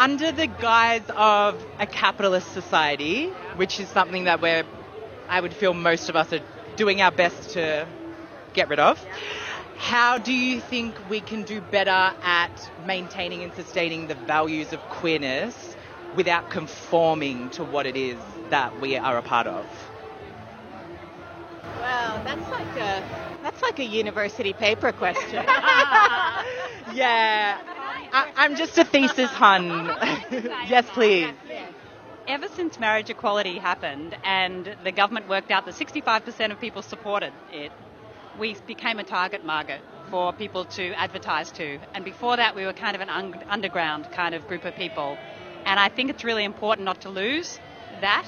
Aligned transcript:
under 0.00 0.32
the 0.32 0.46
guise 0.46 1.04
of 1.14 1.62
a 1.78 1.86
capitalist 1.86 2.50
society, 2.52 3.26
which 3.56 3.78
is 3.78 3.86
something 3.90 4.24
that 4.24 4.40
we're, 4.40 4.64
I 5.28 5.38
would 5.40 5.52
feel 5.52 5.74
most 5.74 6.08
of 6.08 6.16
us 6.16 6.32
are 6.32 6.40
doing 6.74 7.02
our 7.02 7.12
best 7.12 7.50
to 7.50 7.86
get 8.54 8.70
rid 8.70 8.78
of. 8.78 8.98
How 9.76 10.16
do 10.16 10.32
you 10.32 10.58
think 10.58 10.98
we 11.10 11.20
can 11.20 11.42
do 11.42 11.60
better 11.60 12.14
at 12.22 12.70
maintaining 12.86 13.42
and 13.42 13.52
sustaining 13.52 14.06
the 14.06 14.14
values 14.14 14.72
of 14.72 14.80
queerness 14.88 15.76
without 16.16 16.48
conforming 16.48 17.50
to 17.50 17.64
what 17.64 17.84
it 17.86 17.96
is 17.96 18.18
that 18.48 18.80
we 18.80 18.96
are 18.96 19.18
a 19.18 19.22
part 19.22 19.46
of? 19.46 19.66
Wow, 21.62 22.22
that's 22.24 22.50
like 22.50 22.76
a 22.78 23.04
that's 23.42 23.62
like 23.62 23.78
a 23.78 23.84
university 23.84 24.54
paper 24.54 24.92
question. 24.92 25.44
yeah, 26.94 27.58
I, 28.12 28.32
I'm 28.36 28.56
just 28.56 28.76
a 28.78 28.84
thesis 28.84 29.30
hun. 29.30 29.68
yes, 30.68 30.86
please. 30.92 31.32
Ever 32.26 32.48
since 32.48 32.78
marriage 32.78 33.10
equality 33.10 33.58
happened 33.58 34.16
and 34.24 34.76
the 34.84 34.92
government 34.92 35.28
worked 35.28 35.50
out 35.50 35.64
that 35.66 35.74
65% 35.74 36.52
of 36.52 36.60
people 36.60 36.82
supported 36.82 37.32
it, 37.52 37.72
we 38.38 38.56
became 38.66 38.98
a 38.98 39.04
target 39.04 39.44
market 39.44 39.80
for 40.10 40.32
people 40.32 40.64
to 40.66 40.92
advertise 40.94 41.50
to. 41.52 41.78
And 41.94 42.04
before 42.04 42.36
that, 42.36 42.54
we 42.54 42.64
were 42.66 42.72
kind 42.72 42.94
of 42.94 43.00
an 43.02 43.08
un- 43.10 43.42
underground 43.48 44.10
kind 44.12 44.34
of 44.34 44.46
group 44.46 44.64
of 44.64 44.76
people. 44.76 45.18
And 45.66 45.78
I 45.80 45.88
think 45.88 46.10
it's 46.10 46.24
really 46.24 46.44
important 46.44 46.84
not 46.84 47.00
to 47.02 47.10
lose 47.10 47.58
that, 48.00 48.26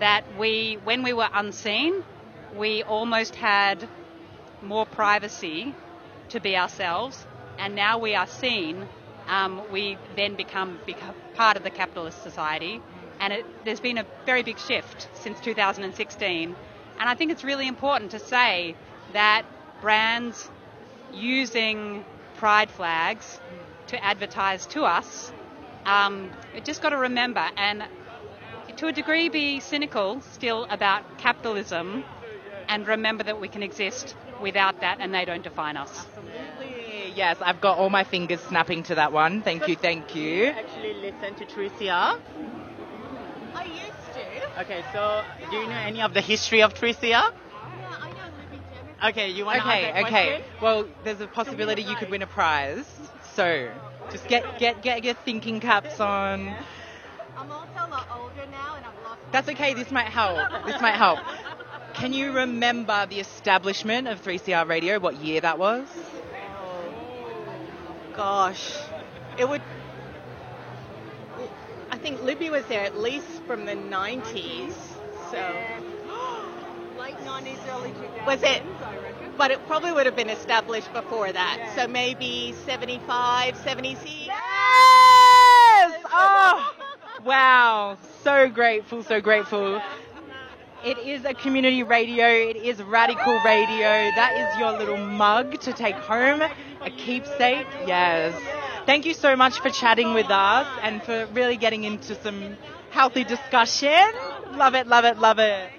that 0.00 0.24
we, 0.38 0.78
when 0.84 1.02
we 1.02 1.12
were 1.12 1.28
unseen, 1.32 2.02
we 2.56 2.82
almost 2.82 3.34
had 3.34 3.88
more 4.62 4.86
privacy 4.86 5.74
to 6.30 6.40
be 6.40 6.56
ourselves. 6.56 7.26
And 7.58 7.74
now 7.74 7.98
we 7.98 8.14
are 8.14 8.26
seen, 8.26 8.86
um, 9.28 9.62
we 9.70 9.98
then 10.16 10.36
become, 10.36 10.80
become 10.86 11.14
part 11.34 11.56
of 11.56 11.62
the 11.62 11.70
capitalist 11.70 12.22
society. 12.22 12.82
And 13.20 13.32
it, 13.32 13.46
there's 13.64 13.80
been 13.80 13.98
a 13.98 14.06
very 14.26 14.42
big 14.42 14.58
shift 14.58 15.08
since 15.14 15.40
2016. 15.40 16.56
And 16.98 17.08
I 17.08 17.14
think 17.14 17.32
it's 17.32 17.44
really 17.44 17.68
important 17.68 18.12
to 18.12 18.20
say 18.20 18.76
that 19.12 19.44
brands 19.80 20.50
using 21.12 22.04
pride 22.34 22.70
flags 22.70 23.40
to 23.88 24.04
advertise 24.04 24.66
to 24.68 24.84
us, 24.84 25.32
um, 25.86 26.32
just 26.64 26.82
got 26.82 26.90
to 26.90 26.98
remember 26.98 27.48
and 27.56 27.84
to 28.76 28.88
a 28.88 28.92
degree 28.92 29.28
be 29.28 29.60
cynical 29.60 30.20
still 30.22 30.66
about 30.70 31.04
capitalism 31.18 32.04
and 32.68 32.86
remember 32.86 33.24
that 33.24 33.38
we 33.40 33.48
can 33.48 33.62
exist 33.62 34.16
without 34.40 34.80
that 34.80 34.98
and 35.00 35.14
they 35.14 35.24
don't 35.24 35.42
define 35.42 35.76
us. 35.76 35.90
Absolutely. 35.98 36.77
Yes, 37.18 37.38
I've 37.40 37.60
got 37.60 37.78
all 37.78 37.90
my 37.90 38.04
fingers 38.04 38.40
snapping 38.42 38.84
to 38.84 38.94
that 38.94 39.12
one. 39.12 39.42
Thank 39.42 39.66
you, 39.66 39.74
thank 39.74 40.14
you. 40.14 40.46
Actually, 40.46 40.94
listen 40.94 41.34
to 41.34 41.44
3CR. 41.46 42.20
I 43.54 43.64
used 43.64 44.14
to. 44.14 44.60
Okay, 44.60 44.84
so 44.92 45.24
do 45.50 45.56
you 45.56 45.66
know 45.66 45.74
any 45.74 46.00
of 46.00 46.14
the 46.14 46.20
history 46.20 46.62
of 46.62 46.74
3CR? 46.74 47.00
Yeah, 47.10 47.26
I 48.00 48.10
know 48.10 48.16
Libby 48.38 48.62
Jim. 48.72 49.08
Okay, 49.10 49.30
you 49.30 49.44
want 49.46 49.56
to 49.60 49.66
Okay, 49.68 49.86
ask 49.86 49.94
that 49.96 50.06
okay. 50.06 50.26
question? 50.36 50.62
Well, 50.62 50.86
there's 51.02 51.20
a 51.20 51.26
possibility 51.26 51.82
you 51.82 51.96
could 51.96 52.08
win 52.08 52.22
a 52.22 52.28
prize. 52.28 52.86
So, 53.34 53.68
just 54.12 54.28
get 54.28 54.60
get 54.60 54.80
get 54.82 55.02
your 55.02 55.14
thinking 55.14 55.58
caps 55.58 55.98
on. 55.98 56.54
I'm 57.36 57.50
also 57.50 57.68
a 57.78 57.88
lot 57.90 58.06
older 58.14 58.46
now 58.52 58.76
and 58.76 58.86
I've 58.86 59.02
lost. 59.02 59.18
That's 59.32 59.48
okay. 59.48 59.74
This 59.74 59.90
might 59.90 60.06
help. 60.06 60.66
This 60.66 60.80
might 60.80 60.94
help. 60.94 61.18
Can 61.94 62.12
you 62.12 62.30
remember 62.30 63.06
the 63.06 63.18
establishment 63.18 64.06
of 64.06 64.22
3CR 64.22 64.68
Radio? 64.68 65.00
What 65.00 65.16
year 65.16 65.40
that 65.40 65.58
was? 65.58 65.84
Gosh, 68.18 68.76
it 69.38 69.48
would. 69.48 69.62
I 71.88 71.96
think 71.98 72.20
Libby 72.24 72.50
was 72.50 72.64
there 72.64 72.84
at 72.84 72.98
least 72.98 73.28
from 73.46 73.64
the 73.64 73.76
90s. 73.76 74.74
So 75.30 75.38
Late 76.98 77.14
90s, 77.18 77.58
early 77.68 77.90
2000s. 77.90 78.26
Was 78.26 78.42
it? 78.42 78.64
But 79.36 79.52
it 79.52 79.64
probably 79.68 79.92
would 79.92 80.04
have 80.06 80.16
been 80.16 80.30
established 80.30 80.92
before 80.92 81.30
that. 81.30 81.72
So 81.76 81.86
maybe 81.86 82.56
75, 82.66 83.56
76. 83.56 84.26
Yes! 84.26 84.34
Oh, 86.10 86.74
wow. 87.24 87.98
So 88.24 88.48
grateful, 88.48 89.04
so 89.04 89.20
grateful. 89.20 89.80
It 90.84 90.98
is 90.98 91.24
a 91.24 91.34
community 91.34 91.82
radio. 91.82 92.26
It 92.26 92.56
is 92.56 92.80
radical 92.82 93.34
radio. 93.44 94.10
That 94.14 94.34
is 94.36 94.58
your 94.60 94.72
little 94.78 94.96
mug 94.96 95.60
to 95.60 95.72
take 95.72 95.96
home, 95.96 96.42
a 96.80 96.90
keepsake. 96.90 97.66
Yes. 97.86 98.34
Thank 98.86 99.04
you 99.06 99.14
so 99.14 99.36
much 99.36 99.60
for 99.60 99.70
chatting 99.70 100.14
with 100.14 100.30
us 100.30 100.66
and 100.82 101.02
for 101.02 101.26
really 101.32 101.56
getting 101.56 101.84
into 101.84 102.14
some 102.14 102.56
healthy 102.90 103.24
discussion. 103.24 104.02
Love 104.52 104.74
it, 104.74 104.86
love 104.86 105.04
it, 105.04 105.18
love 105.18 105.38
it. 105.38 105.70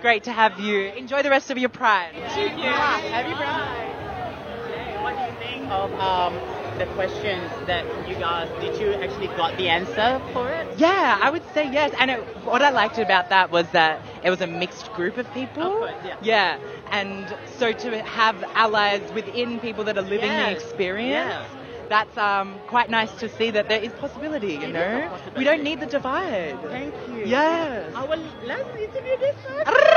Great 0.00 0.24
to 0.24 0.32
have 0.32 0.58
you. 0.60 0.88
Enjoy 0.90 1.22
the 1.22 1.30
rest 1.30 1.50
of 1.50 1.58
your 1.58 1.68
pride. 1.68 2.12
Thank 2.14 2.56
you. 2.58 2.70
Happy 2.70 3.34
Pride. 3.34 5.02
What 5.02 5.16
do 5.16 5.22
you 5.22 5.38
think 5.38 5.70
of 5.70 5.92
um, 6.00 6.34
the 6.78 6.86
questions 6.94 7.50
that 7.66 7.84
you 8.08 8.14
guys 8.16 8.48
did? 8.60 8.80
You 8.80 8.94
actually 8.94 9.28
got 9.28 9.56
the 9.56 9.68
answer 9.68 10.20
for 10.32 10.48
it? 10.50 10.66
Yeah, 10.78 11.18
I 11.20 11.30
would 11.30 11.42
say 11.52 11.70
yes. 11.70 11.92
And 11.98 12.10
it, 12.10 12.20
what 12.44 12.62
I 12.62 12.70
liked 12.70 12.98
about 12.98 13.28
that 13.30 13.50
was 13.50 13.68
that 13.70 14.00
it 14.22 14.30
was 14.30 14.40
a 14.40 14.46
mixed 14.46 14.92
group 14.92 15.16
of 15.18 15.30
people. 15.32 15.62
Of 15.62 15.72
course, 15.78 15.92
yeah. 16.04 16.16
Yeah, 16.22 16.58
and 16.90 17.34
so 17.58 17.72
to 17.72 18.02
have 18.02 18.42
allies 18.54 19.02
within 19.12 19.60
people 19.60 19.84
that 19.84 19.98
are 19.98 20.02
living 20.02 20.30
the 20.30 20.50
experience. 20.50 21.10
yeah. 21.10 21.46
That's 21.88 22.18
um, 22.18 22.60
quite 22.66 22.90
nice 22.90 23.10
to 23.20 23.30
see 23.30 23.50
that 23.52 23.68
there 23.70 23.80
is 23.82 23.92
possibility, 23.94 24.52
you 24.52 24.60
It 24.64 24.72
know? 24.74 25.10
a 25.34 25.38
We 25.38 25.44
don't 25.44 25.62
need 25.62 25.80
the 25.80 25.86
divide. 25.86 26.60
Thank 26.68 26.94
you. 27.08 27.24
Yes. 27.24 27.94
Our 27.94 28.14
last 28.44 28.76
interview 28.76 29.16
this 29.16 29.36
time. 29.46 29.94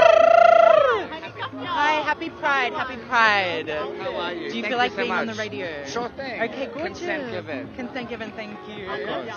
Happy 2.11 2.29
Pride, 2.29 2.73
happy 2.73 2.97
Pride. 3.07 3.69
How 3.69 4.16
are 4.17 4.33
you? 4.33 4.49
Do 4.49 4.57
you 4.57 4.63
Thank 4.63 4.67
feel 4.67 4.77
like 4.77 4.91
so 4.91 4.97
being 4.97 5.11
on 5.13 5.27
the 5.27 5.33
radio? 5.35 5.85
Sure 5.85 6.09
thing. 6.09 6.41
Okay, 6.41 6.66
good. 6.66 6.88
Consent 6.88 7.31
given. 7.31 7.73
Consent 7.73 8.09
given, 8.09 8.31
thank 8.33 8.59
you. 8.67 8.91
Of 8.91 9.07
course. 9.07 9.29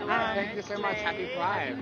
Um, 0.00 0.08
Thank 0.08 0.56
you 0.56 0.62
so 0.62 0.76
much. 0.76 0.96
Happy 0.96 1.28
Pride. 1.36 1.76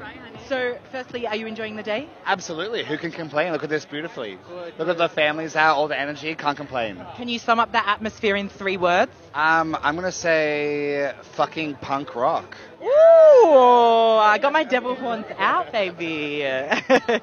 So, 0.46 0.76
firstly, 0.92 1.26
are 1.26 1.34
you 1.34 1.46
enjoying 1.46 1.76
the 1.76 1.82
day? 1.82 2.10
Absolutely. 2.26 2.84
Who 2.84 2.98
can 2.98 3.10
complain? 3.10 3.52
Look 3.52 3.64
at 3.64 3.70
this 3.70 3.86
beautifully. 3.86 4.36
Look 4.78 4.88
at 4.88 4.98
the 4.98 5.08
families 5.08 5.56
out, 5.56 5.76
all 5.76 5.88
the 5.88 5.98
energy. 5.98 6.34
Can't 6.34 6.58
complain. 6.58 7.02
Can 7.16 7.30
you 7.30 7.38
sum 7.38 7.58
up 7.58 7.72
that 7.72 7.88
atmosphere 7.88 8.36
in 8.36 8.50
three 8.50 8.76
words? 8.76 9.12
Um, 9.32 9.74
I'm 9.80 9.94
gonna 9.94 10.12
say 10.12 11.10
fucking 11.32 11.76
punk 11.76 12.14
rock. 12.14 12.54
Ooh, 12.82 13.48
I 13.48 14.38
got 14.42 14.52
my 14.52 14.64
devil 14.64 14.94
horns 14.94 15.24
out, 15.38 15.72
baby. 15.72 16.44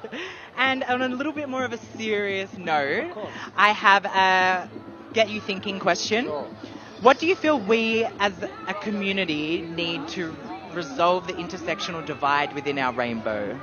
and 0.57 0.83
on 0.83 1.01
a 1.01 1.07
little 1.09 1.33
bit 1.33 1.49
more 1.49 1.65
of 1.65 1.73
a 1.73 1.77
serious 1.77 2.57
note, 2.57 3.15
I 3.55 3.71
have 3.71 4.05
a 4.05 4.69
get 5.13 5.29
you 5.29 5.41
thinking 5.41 5.79
question. 5.79 6.27
What 6.99 7.19
do 7.19 7.27
you 7.27 7.35
feel 7.35 7.59
we 7.59 8.07
as 8.19 8.43
a 8.67 8.73
community 8.75 9.61
need 9.61 10.07
to 10.09 10.37
resolve 10.71 11.27
the 11.27 11.33
intersectional 11.33 12.05
divide 12.05 12.53
within 12.53 12.77
our 12.77 12.93
rainbow? 12.93 13.59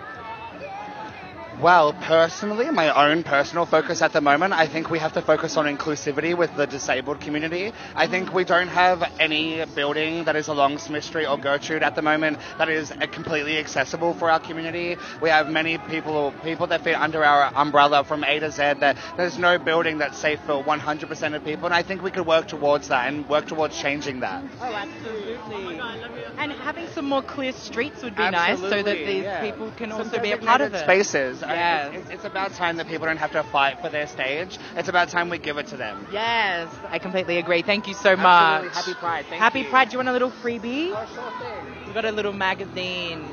Well, 1.60 1.92
personally, 1.92 2.70
my 2.70 3.10
own 3.10 3.24
personal 3.24 3.66
focus 3.66 4.00
at 4.00 4.12
the 4.12 4.20
moment, 4.20 4.52
I 4.52 4.69
think 4.69 4.91
we 4.91 5.00
have 5.00 5.14
to 5.14 5.22
focus 5.22 5.56
on 5.56 5.64
inclusivity 5.66 6.36
with 6.36 6.54
the 6.54 6.69
disabled 6.69 7.20
community. 7.20 7.72
I 7.96 8.06
think 8.06 8.32
we 8.32 8.44
don't 8.44 8.69
have 8.69 9.02
any 9.19 9.64
building 9.74 10.22
that 10.24 10.36
is 10.36 10.46
along 10.46 10.78
Smith 10.78 11.02
Street 11.02 11.26
or 11.26 11.36
Gertrude 11.36 11.82
at 11.82 11.96
the 11.96 12.02
moment 12.02 12.38
that 12.58 12.69
is 12.69 12.92
uh, 12.92 13.08
completely 13.10 13.58
accessible 13.58 14.14
for 14.14 14.30
our 14.30 14.38
community. 14.38 14.96
We 15.20 15.30
have 15.30 15.48
many 15.50 15.78
people 15.78 16.32
people 16.44 16.69
that 16.69 16.84
fit 16.84 16.94
under 16.94 17.24
our 17.24 17.52
umbrella 17.56 18.04
from 18.04 18.22
A 18.22 18.38
to 18.38 18.52
Z. 18.52 18.75
That 18.78 18.96
there's 19.16 19.36
no 19.36 19.58
building 19.58 19.98
that's 19.98 20.16
safe 20.16 20.38
for 20.46 20.62
100% 20.62 21.34
of 21.34 21.44
people, 21.44 21.64
and 21.64 21.75
I 21.75 21.82
think 21.82 22.02
we 22.02 22.12
could 22.12 22.26
work 22.26 22.46
towards 22.46 22.86
that 22.86 23.08
and 23.08 23.28
work 23.28 23.48
towards 23.48 23.76
changing 23.76 24.20
that. 24.20 24.44
Oh, 24.60 24.64
absolutely. 24.64 25.80
And 26.38 26.52
having 26.52 26.86
some 26.94 27.06
more 27.06 27.22
clear 27.22 27.50
streets 27.50 28.05
would 28.05 28.14
be 28.14 28.31
nice 28.31 28.60
so 28.60 28.81
that 28.81 28.84
these 28.84 29.25
yeah. 29.25 29.40
people 29.40 29.72
can 29.72 29.90
Some 29.90 30.02
also 30.02 30.22
be 30.22 30.31
a 30.31 30.38
part 30.38 30.60
of 30.60 30.70
designated 30.70 31.00
it. 31.00 31.08
Spaces. 31.08 31.47
I- 31.48 31.54
Yes. 31.54 31.94
It's, 31.94 32.10
it's 32.10 32.24
about 32.24 32.52
time 32.52 32.76
that 32.76 32.86
people 32.88 33.06
don't 33.06 33.16
have 33.16 33.32
to 33.32 33.42
fight 33.42 33.80
for 33.80 33.88
their 33.88 34.06
stage. 34.06 34.58
It's 34.76 34.88
about 34.88 35.08
time 35.08 35.30
we 35.30 35.38
give 35.38 35.58
it 35.58 35.66
to 35.68 35.76
them. 35.76 36.06
Yes, 36.12 36.68
I 36.88 36.98
completely 36.98 37.38
agree. 37.38 37.62
Thank 37.62 37.88
you 37.88 37.94
so 37.94 38.10
Absolutely. 38.10 38.68
much. 38.68 38.74
Happy 38.76 38.94
Pride. 38.94 39.26
Thank 39.28 39.40
Happy 39.42 39.60
you. 39.60 39.68
Pride. 39.70 39.88
Do 39.88 39.92
you 39.92 39.98
want 39.98 40.08
a 40.08 40.12
little 40.12 40.30
freebie? 40.30 40.92
Oh, 40.94 41.06
sure 41.14 41.32
thing. 41.40 41.84
We've 41.86 41.94
got 41.94 42.04
a 42.04 42.12
little 42.12 42.32
magazine. 42.32 43.24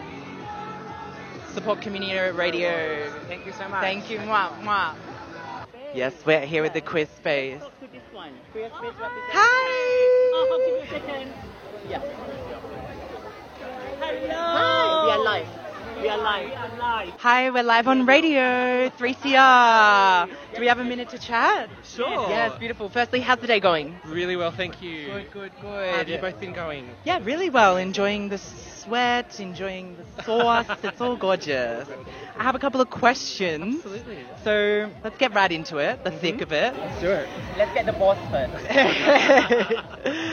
Support 1.54 1.82
community 1.82 2.14
radio. 2.38 3.12
Thank 3.28 3.46
you 3.46 3.54
so 3.54 3.68
much. 3.70 3.82
Thank 3.82 4.10
you. 4.10 4.20
Mwah, 4.20 4.60
mwah. 4.62 4.96
Yes, 5.94 6.14
we're 6.26 6.42
here 6.42 6.62
with 6.62 6.74
the 6.74 6.82
Queer 6.82 7.06
Space. 7.18 7.62
Talk 7.62 7.80
to 7.80 7.88
this 7.88 8.02
one. 8.12 8.34
Queer 8.52 8.68
Space. 8.70 8.94
Hi. 8.98 10.32
Oh, 10.34 10.58
give 10.66 10.76
you 10.76 10.98
a 10.98 11.02
second. 11.02 11.34
Yeah. 11.90 12.02
Hello. 14.02 14.45
Hi. 16.08 16.12
We 16.12 16.22
are 16.22 16.24
live. 16.24 16.46
We 16.46 16.54
are 16.54 16.58
live. 16.58 16.70
We 16.70 16.76
are 16.76 16.80
live. 16.80 17.14
Hi, 17.20 17.50
we're 17.50 17.64
live 17.64 17.88
on 17.88 18.06
radio, 18.06 18.90
3CR. 18.90 20.30
Do 20.54 20.62
we 20.62 20.68
have 20.68 20.78
a 20.78 20.84
minute 20.84 21.10
to 21.10 21.18
chat? 21.18 21.68
Sure. 21.84 22.30
Yes, 22.30 22.58
beautiful. 22.60 22.90
Firstly, 22.90 23.22
how's 23.22 23.40
the 23.40 23.48
day 23.48 23.60
going? 23.60 23.96
Really 24.06 24.36
well, 24.36 24.52
thank 24.52 24.84
you. 24.84 25.08
Good, 25.08 25.32
good, 25.32 25.52
good. 25.62 25.90
How 25.90 25.98
have 25.98 26.10
you 26.10 26.20
both 26.20 26.40
been 26.40 26.54
going? 26.54 26.92
Yeah, 27.06 27.22
really 27.24 27.50
well. 27.50 27.78
Enjoying 27.78 28.30
the 28.30 28.38
sweat, 28.38 29.40
enjoying 29.40 29.98
the 29.98 30.24
sauce. 30.24 30.68
it's 30.84 31.02
all 31.02 31.16
gorgeous. 31.16 31.90
I 32.38 32.44
have 32.44 32.54
a 32.54 32.60
couple 32.60 32.82
of 32.82 32.92
questions. 32.92 33.78
Absolutely. 33.78 34.20
So 34.44 34.92
let's 35.04 35.18
get 35.18 35.34
right 35.34 35.52
into 35.52 35.78
it, 35.78 36.04
the 36.04 36.12
mm-hmm. 36.12 36.20
thick 36.20 36.42
of 36.42 36.52
it. 36.52 36.76
Let's 36.78 37.02
do 37.02 37.10
it. 37.10 37.28
Let's 37.58 37.74
get 37.74 37.88
the 37.88 37.94
boss 37.94 38.18
first. 38.30 38.64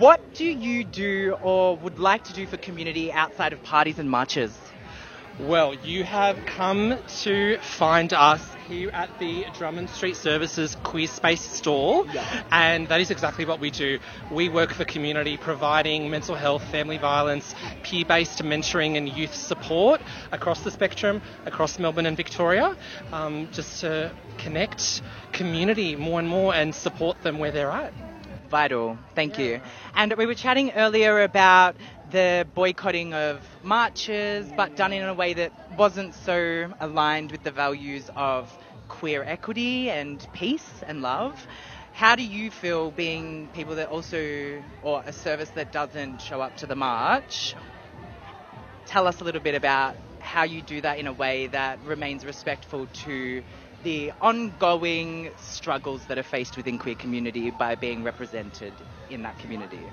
what 0.00 0.32
do 0.32 0.46
you 0.46 0.82
do 0.82 1.36
or 1.42 1.76
would 1.76 1.98
like 1.98 2.24
to 2.24 2.32
do 2.32 2.46
for 2.46 2.56
community 2.56 3.12
outside 3.12 3.52
of 3.52 3.62
parties 3.62 3.98
and 3.98 4.10
marches? 4.10 4.58
Well, 5.38 5.74
you 5.74 6.04
have 6.04 6.38
come 6.46 6.98
to 7.22 7.58
find 7.58 8.12
us 8.14 8.42
here 8.66 8.90
at 8.92 9.18
the 9.18 9.44
Drummond 9.58 9.90
Street 9.90 10.16
Services 10.16 10.74
Queer 10.84 11.06
Space 11.06 11.42
store, 11.42 12.06
and 12.50 12.88
that 12.88 13.02
is 13.02 13.10
exactly 13.10 13.44
what 13.44 13.60
we 13.60 13.70
do. 13.70 13.98
We 14.30 14.48
work 14.48 14.72
for 14.72 14.86
community, 14.86 15.36
providing 15.36 16.10
mental 16.10 16.34
health, 16.34 16.62
family 16.70 16.96
violence, 16.96 17.54
peer 17.82 18.06
based 18.06 18.42
mentoring, 18.42 18.96
and 18.96 19.06
youth 19.06 19.34
support 19.34 20.00
across 20.32 20.62
the 20.62 20.70
spectrum, 20.70 21.20
across 21.44 21.78
Melbourne 21.78 22.06
and 22.06 22.16
Victoria, 22.16 22.74
um, 23.12 23.48
just 23.52 23.82
to 23.82 24.12
connect 24.38 25.02
community 25.32 25.94
more 25.94 26.18
and 26.18 26.28
more 26.28 26.54
and 26.54 26.74
support 26.74 27.22
them 27.22 27.38
where 27.38 27.50
they're 27.50 27.70
at. 27.70 27.92
Vital. 28.50 28.98
Thank 29.14 29.38
you. 29.38 29.60
And 29.94 30.12
we 30.18 30.26
were 30.26 30.34
chatting 30.34 30.72
earlier 30.72 31.22
about 31.22 31.76
the 32.10 32.46
boycotting 32.54 33.14
of 33.14 33.46
marches, 33.62 34.50
but 34.56 34.74
done 34.74 34.92
in 34.92 35.04
a 35.04 35.14
way 35.14 35.34
that 35.34 35.52
wasn't 35.76 36.14
so 36.16 36.72
aligned 36.80 37.30
with 37.30 37.44
the 37.44 37.52
values 37.52 38.10
of 38.16 38.52
queer 38.88 39.22
equity 39.24 39.88
and 39.88 40.26
peace 40.32 40.82
and 40.84 41.00
love. 41.00 41.46
How 41.92 42.16
do 42.16 42.24
you 42.24 42.50
feel 42.50 42.90
being 42.90 43.50
people 43.54 43.76
that 43.76 43.88
also, 43.88 44.64
or 44.82 45.02
a 45.06 45.12
service 45.12 45.50
that 45.50 45.70
doesn't 45.70 46.20
show 46.20 46.40
up 46.40 46.56
to 46.56 46.66
the 46.66 46.74
march? 46.74 47.54
Tell 48.86 49.06
us 49.06 49.20
a 49.20 49.24
little 49.24 49.40
bit 49.40 49.54
about 49.54 49.96
how 50.18 50.42
you 50.42 50.60
do 50.62 50.80
that 50.80 50.98
in 50.98 51.06
a 51.06 51.12
way 51.12 51.46
that 51.48 51.80
remains 51.84 52.24
respectful 52.24 52.88
to 53.04 53.42
the 53.82 54.12
ongoing 54.20 55.30
struggles 55.36 56.04
that 56.06 56.18
are 56.18 56.22
faced 56.22 56.56
within 56.56 56.78
queer 56.78 56.94
community 56.94 57.50
by 57.50 57.74
being 57.74 58.02
represented 58.02 58.72
in 59.08 59.22
that 59.22 59.38
community. 59.38 59.90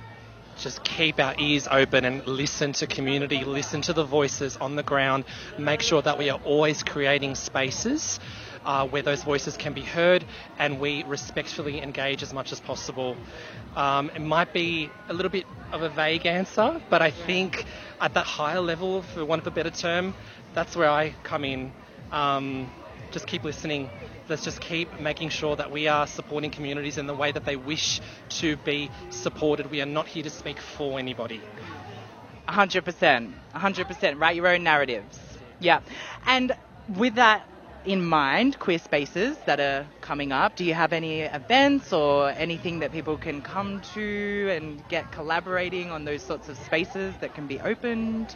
just 0.57 0.83
keep 0.83 1.19
our 1.19 1.35
ears 1.37 1.67
open 1.69 2.03
and 2.03 2.25
listen 2.25 2.73
to 2.73 2.87
community, 2.87 3.43
listen 3.43 3.81
to 3.81 3.93
the 3.93 4.03
voices 4.03 4.57
on 4.57 4.75
the 4.75 4.81
ground, 4.83 5.23
make 5.59 5.81
sure 5.81 6.01
that 6.01 6.17
we 6.17 6.29
are 6.31 6.39
always 6.43 6.81
creating 6.81 7.35
spaces 7.35 8.19
uh, 8.65 8.87
where 8.87 9.03
those 9.03 9.23
voices 9.23 9.55
can 9.55 9.73
be 9.73 9.81
heard 9.81 10.25
and 10.57 10.79
we 10.79 11.03
respectfully 11.03 11.81
engage 11.81 12.23
as 12.23 12.33
much 12.33 12.51
as 12.51 12.59
possible. 12.59 13.15
Um, 13.75 14.09
it 14.15 14.21
might 14.21 14.51
be 14.51 14.91
a 15.09 15.13
little 15.13 15.31
bit 15.31 15.45
of 15.71 15.83
a 15.83 15.89
vague 15.89 16.25
answer, 16.25 16.81
but 16.89 17.01
I 17.01 17.11
think 17.11 17.65
at 18.01 18.13
that 18.15 18.25
higher 18.25 18.59
level, 18.59 19.03
for 19.03 19.23
want 19.25 19.41
of 19.41 19.47
a 19.47 19.51
better 19.51 19.69
term, 19.69 20.13
that's 20.53 20.75
where 20.75 20.89
I 20.89 21.13
come 21.23 21.45
in. 21.45 21.71
Um, 22.11 22.71
just 23.11 23.27
keep 23.27 23.43
listening. 23.43 23.89
Let's 24.29 24.43
just 24.43 24.59
keep 24.59 24.99
making 24.99 25.29
sure 25.29 25.55
that 25.55 25.71
we 25.71 25.87
are 25.87 26.05
supporting 26.07 26.51
communities 26.51 26.97
in 26.97 27.07
the 27.07 27.15
way 27.15 27.31
that 27.31 27.45
they 27.45 27.55
wish 27.55 28.01
to 28.41 28.57
be 28.57 28.89
supported. 29.09 29.71
We 29.71 29.81
are 29.81 29.85
not 29.85 30.07
here 30.07 30.23
to 30.23 30.29
speak 30.29 30.59
for 30.59 30.99
anybody. 30.99 31.41
100%. 32.47 33.33
100%. 33.55 34.19
Write 34.19 34.35
your 34.35 34.47
own 34.47 34.63
narratives. 34.63 35.19
Yeah. 35.59 35.81
And 36.25 36.53
with 36.97 37.15
that 37.15 37.47
in 37.85 38.03
mind, 38.03 38.59
queer 38.59 38.79
spaces 38.79 39.37
that 39.45 39.59
are 39.59 39.87
coming 40.01 40.31
up, 40.31 40.55
do 40.55 40.65
you 40.65 40.73
have 40.73 40.91
any 40.91 41.21
events 41.21 41.93
or 41.93 42.29
anything 42.31 42.79
that 42.79 42.91
people 42.91 43.17
can 43.17 43.41
come 43.41 43.81
to 43.93 44.49
and 44.51 44.87
get 44.89 45.09
collaborating 45.11 45.89
on 45.89 46.03
those 46.03 46.21
sorts 46.21 46.49
of 46.49 46.57
spaces 46.57 47.15
that 47.21 47.33
can 47.33 47.47
be 47.47 47.59
opened? 47.61 48.35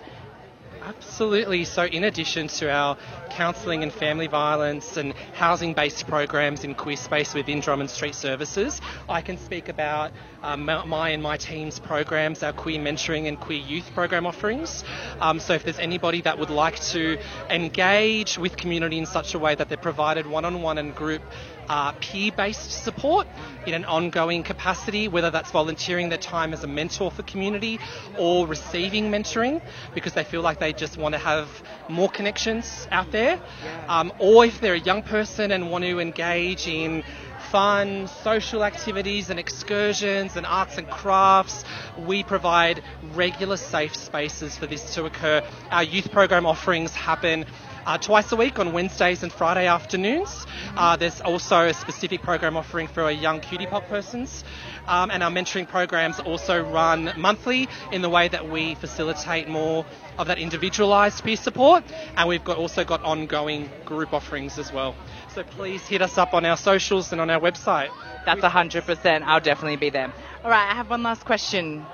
Absolutely. 0.83 1.63
So, 1.65 1.85
in 1.85 2.03
addition 2.03 2.47
to 2.47 2.71
our 2.71 2.97
counselling 3.29 3.83
and 3.83 3.93
family 3.93 4.25
violence 4.25 4.97
and 4.97 5.13
housing 5.33 5.75
based 5.75 6.07
programs 6.07 6.63
in 6.63 6.73
queer 6.73 6.95
space 6.95 7.35
within 7.35 7.59
Drummond 7.59 7.91
Street 7.91 8.15
Services, 8.15 8.81
I 9.07 9.21
can 9.21 9.37
speak 9.37 9.69
about 9.69 10.11
um, 10.41 10.65
my 10.65 11.09
and 11.09 11.21
my 11.21 11.37
team's 11.37 11.77
programs, 11.77 12.41
our 12.41 12.51
queer 12.51 12.79
mentoring 12.79 13.27
and 13.27 13.39
queer 13.39 13.59
youth 13.59 13.93
program 13.93 14.25
offerings. 14.25 14.83
Um, 15.19 15.39
so, 15.39 15.53
if 15.53 15.63
there's 15.63 15.77
anybody 15.77 16.21
that 16.21 16.39
would 16.39 16.49
like 16.49 16.79
to 16.91 17.17
engage 17.49 18.39
with 18.39 18.57
community 18.57 18.97
in 18.97 19.05
such 19.05 19.35
a 19.35 19.39
way 19.39 19.53
that 19.53 19.69
they're 19.69 19.77
provided 19.77 20.25
one 20.25 20.45
on 20.45 20.63
one 20.63 20.79
and 20.79 20.95
group 20.95 21.21
uh, 21.69 21.93
peer 21.93 22.31
based 22.35 22.83
support 22.83 23.27
in 23.65 23.73
an 23.73 23.85
ongoing 23.85 24.43
capacity, 24.43 25.07
whether 25.07 25.29
that's 25.31 25.51
volunteering 25.51 26.09
their 26.09 26.17
time 26.17 26.53
as 26.53 26.63
a 26.63 26.67
mentor 26.67 27.11
for 27.11 27.23
community 27.23 27.79
or 28.17 28.47
receiving 28.47 29.11
mentoring 29.11 29.61
because 29.93 30.13
they 30.13 30.23
feel 30.23 30.41
like 30.41 30.59
they 30.59 30.70
just 30.73 30.97
want 30.97 31.13
to 31.13 31.19
have 31.19 31.47
more 31.89 32.09
connections 32.09 32.87
out 32.91 33.11
there. 33.11 33.39
Um, 33.87 34.11
or 34.19 34.45
if 34.45 34.61
they're 34.61 34.75
a 34.75 34.79
young 34.79 35.03
person 35.03 35.51
and 35.51 35.71
want 35.71 35.83
to 35.83 35.99
engage 35.99 36.67
in 36.67 37.03
fun 37.51 38.07
social 38.23 38.63
activities 38.63 39.29
and 39.29 39.37
excursions 39.37 40.37
and 40.37 40.45
arts 40.45 40.77
and 40.77 40.89
crafts. 40.89 41.65
We 41.99 42.23
provide 42.23 42.81
regular 43.13 43.57
safe 43.57 43.93
spaces 43.95 44.57
for 44.57 44.67
this 44.67 44.95
to 44.95 45.05
occur. 45.05 45.41
Our 45.69 45.83
youth 45.83 46.11
program 46.11 46.45
offerings 46.45 46.93
happen 46.93 47.45
uh, 47.85 47.97
twice 47.97 48.31
a 48.31 48.35
week 48.35 48.59
on 48.59 48.73
Wednesdays 48.73 49.23
and 49.23 49.31
Friday 49.31 49.67
afternoons. 49.67 50.45
Uh, 50.75 50.95
there's 50.95 51.21
also 51.21 51.67
a 51.67 51.73
specific 51.73 52.21
program 52.21 52.55
offering 52.57 52.87
for 52.87 53.03
our 53.03 53.11
young 53.11 53.41
QTIPOC 53.41 53.87
persons. 53.87 54.43
Um, 54.87 55.11
and 55.11 55.23
our 55.23 55.29
mentoring 55.31 55.67
programs 55.67 56.19
also 56.19 56.63
run 56.63 57.13
monthly 57.17 57.67
in 57.91 58.01
the 58.01 58.09
way 58.09 58.27
that 58.27 58.49
we 58.49 58.75
facilitate 58.75 59.47
more 59.47 59.85
of 60.17 60.27
that 60.27 60.39
individualised 60.39 61.23
peer 61.23 61.37
support. 61.37 61.83
And 62.17 62.27
we've 62.27 62.43
got 62.43 62.57
also 62.57 62.83
got 62.83 63.03
ongoing 63.03 63.69
group 63.85 64.13
offerings 64.13 64.57
as 64.57 64.71
well. 64.73 64.95
So 65.33 65.43
please 65.43 65.81
hit 65.87 66.01
us 66.01 66.17
up 66.17 66.33
on 66.33 66.45
our 66.45 66.57
socials 66.57 67.11
and 67.11 67.21
on 67.21 67.29
our 67.29 67.39
website. 67.39 67.89
That's 68.25 68.41
100%. 68.41 69.23
I'll 69.23 69.39
definitely 69.39 69.77
be 69.77 69.89
there. 69.89 70.11
All 70.43 70.49
right, 70.49 70.69
I 70.71 70.75
have 70.75 70.89
one 70.89 71.03
last 71.03 71.25
question. 71.25 71.85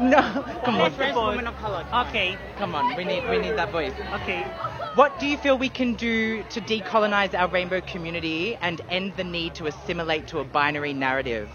No, 0.00 0.20
come 0.64 0.76
on. 0.80 0.94
Trans 0.94 1.14
woman 1.16 1.46
of 1.46 1.56
color. 1.56 1.84
Okay, 2.08 2.36
Come 2.56 2.74
on, 2.74 2.96
we 2.96 3.04
need 3.04 3.28
we 3.28 3.38
need 3.38 3.56
that 3.56 3.70
voice. 3.70 3.92
okay. 4.22 4.42
What 4.94 5.18
do 5.20 5.26
you 5.26 5.36
feel 5.36 5.56
we 5.58 5.68
can 5.68 5.94
do 5.94 6.42
to 6.50 6.60
decolonize 6.60 7.32
our 7.38 7.48
rainbow 7.48 7.80
community 7.80 8.56
and 8.56 8.80
end 8.90 9.14
the 9.16 9.24
need 9.24 9.54
to 9.56 9.66
assimilate 9.66 10.26
to 10.28 10.38
a 10.40 10.44
binary 10.44 10.92
narrative? 10.92 11.48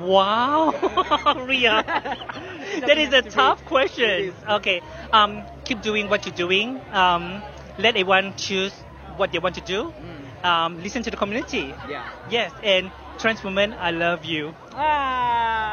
Wow, 0.00 0.72
Ria. 1.46 1.82
that 2.80 2.98
is 2.98 3.12
a 3.12 3.22
tough 3.22 3.64
question. 3.66 4.34
Okay, 4.48 4.80
um, 5.12 5.42
keep 5.64 5.82
doing 5.82 6.08
what 6.08 6.26
you're 6.26 6.34
doing. 6.34 6.80
Um, 6.92 7.42
let 7.78 7.96
everyone 7.96 8.34
choose 8.36 8.72
what 9.16 9.30
they 9.32 9.38
want 9.38 9.54
to 9.56 9.60
do. 9.60 9.92
Um, 10.42 10.82
listen 10.82 11.02
to 11.04 11.10
the 11.10 11.16
community. 11.16 11.72
Yeah. 11.88 12.04
Yes, 12.28 12.52
and 12.62 12.90
trans 13.18 13.42
women, 13.44 13.72
I 13.72 13.92
love 13.92 14.24
you. 14.24 14.54
Ah, 14.72 15.63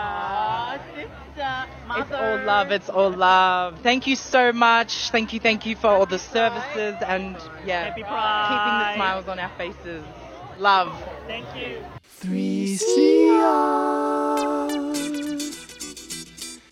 mother. 2.00 2.04
It's 2.04 2.22
all 2.22 2.46
love, 2.46 2.72
it's 2.72 2.90
all 2.90 3.12
love. 3.12 3.80
Thank 3.82 4.08
you 4.08 4.16
so 4.16 4.52
much. 4.52 5.12
Thank 5.12 5.34
you, 5.34 5.40
thank 5.40 5.66
you 5.66 5.76
for 5.76 5.88
all 5.88 6.06
the 6.06 6.20
services 6.20 6.96
and 7.06 7.38
yeah, 7.66 7.94
keeping 7.94 8.04
the 8.04 8.96
smiles 8.96 9.28
on 9.28 9.40
our 9.40 9.52
faces. 9.58 10.04
Love. 10.58 10.94
Thank 11.28 11.46
you. 11.56 11.84
3CR. 12.22 14.31